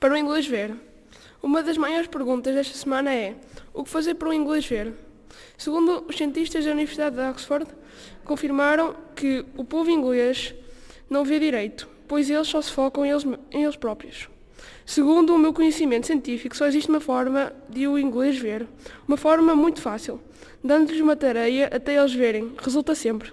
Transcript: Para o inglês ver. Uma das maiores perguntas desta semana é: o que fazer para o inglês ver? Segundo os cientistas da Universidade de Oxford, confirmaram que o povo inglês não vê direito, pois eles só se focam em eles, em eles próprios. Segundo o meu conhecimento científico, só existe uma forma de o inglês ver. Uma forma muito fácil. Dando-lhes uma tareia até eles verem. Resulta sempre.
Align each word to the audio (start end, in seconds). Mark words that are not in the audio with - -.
Para 0.00 0.14
o 0.14 0.16
inglês 0.16 0.46
ver. 0.46 0.74
Uma 1.42 1.62
das 1.62 1.76
maiores 1.76 2.08
perguntas 2.08 2.54
desta 2.54 2.74
semana 2.74 3.12
é: 3.14 3.34
o 3.74 3.84
que 3.84 3.90
fazer 3.90 4.14
para 4.14 4.30
o 4.30 4.32
inglês 4.32 4.64
ver? 4.66 4.94
Segundo 5.58 6.06
os 6.08 6.16
cientistas 6.16 6.64
da 6.64 6.70
Universidade 6.70 7.16
de 7.16 7.22
Oxford, 7.22 7.66
confirmaram 8.24 8.96
que 9.14 9.44
o 9.58 9.62
povo 9.62 9.90
inglês 9.90 10.54
não 11.08 11.22
vê 11.22 11.38
direito, 11.38 11.86
pois 12.08 12.30
eles 12.30 12.48
só 12.48 12.62
se 12.62 12.72
focam 12.72 13.04
em 13.04 13.10
eles, 13.10 13.26
em 13.52 13.62
eles 13.62 13.76
próprios. 13.76 14.26
Segundo 14.86 15.34
o 15.34 15.38
meu 15.38 15.52
conhecimento 15.52 16.06
científico, 16.06 16.56
só 16.56 16.66
existe 16.66 16.88
uma 16.88 17.00
forma 17.00 17.52
de 17.68 17.86
o 17.86 17.98
inglês 17.98 18.38
ver. 18.38 18.66
Uma 19.06 19.18
forma 19.18 19.54
muito 19.54 19.82
fácil. 19.82 20.18
Dando-lhes 20.64 21.00
uma 21.02 21.14
tareia 21.14 21.68
até 21.70 21.98
eles 21.98 22.14
verem. 22.14 22.52
Resulta 22.58 22.94
sempre. 22.94 23.32